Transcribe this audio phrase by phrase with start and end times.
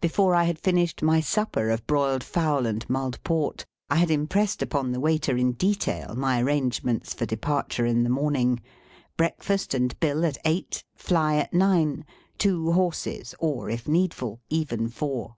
[0.00, 4.60] Before I had finished my supper of broiled fowl and mulled port, I had impressed
[4.60, 8.60] upon the waiter in detail my arrangements for departure in the morning.
[9.16, 10.82] Breakfast and bill at eight.
[10.96, 12.04] Fly at nine.
[12.38, 15.36] Two horses, or, if needful, even four.